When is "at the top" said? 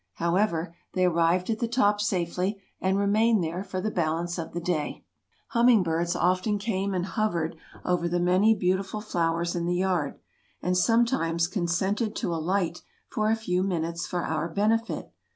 1.51-2.01